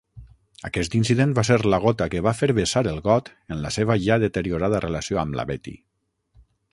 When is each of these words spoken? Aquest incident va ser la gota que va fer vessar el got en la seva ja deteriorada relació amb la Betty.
Aquest 0.69 0.95
incident 0.99 1.35
va 1.39 1.43
ser 1.49 1.57
la 1.73 1.79
gota 1.83 2.07
que 2.13 2.23
va 2.27 2.33
fer 2.39 2.49
vessar 2.61 2.83
el 2.93 3.01
got 3.09 3.31
en 3.57 3.61
la 3.67 3.73
seva 3.77 3.99
ja 4.07 4.17
deteriorada 4.27 4.83
relació 4.89 5.23
amb 5.25 5.39
la 5.41 5.47
Betty. 5.53 5.77